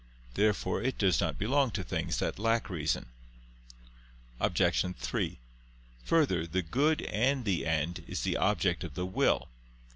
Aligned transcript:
Therefore 0.33 0.81
it 0.81 0.97
does 0.97 1.21
not 1.21 1.37
belong 1.37 1.69
to 1.73 1.83
things 1.83 2.17
that 2.17 2.39
lack 2.39 2.71
reason. 2.71 3.05
Obj. 4.39 4.83
3: 4.97 5.39
Further, 6.05 6.47
the 6.47 6.63
good 6.63 7.03
and 7.03 7.45
the 7.45 7.67
end 7.67 8.03
is 8.07 8.23
the 8.23 8.35
object 8.35 8.83
of 8.83 8.95
the 8.95 9.05
will. 9.05 9.47